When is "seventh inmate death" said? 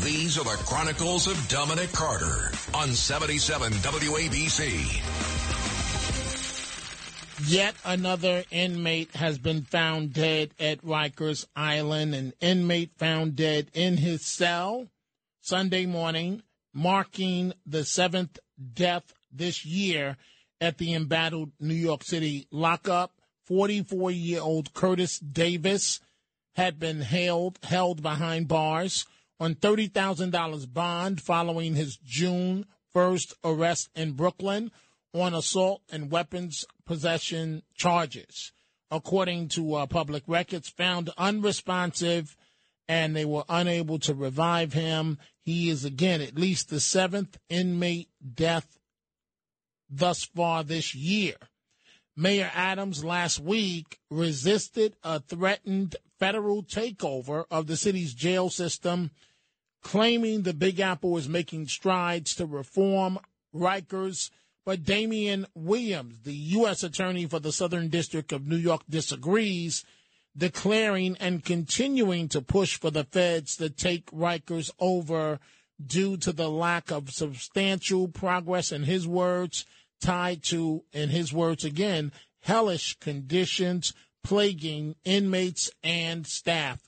46.78-48.78